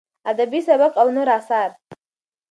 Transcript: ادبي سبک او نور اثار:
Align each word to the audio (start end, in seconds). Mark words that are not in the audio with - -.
ادبي 0.29 0.59
سبک 0.67 0.93
او 1.01 1.07
نور 1.15 1.29
اثار: 1.37 1.69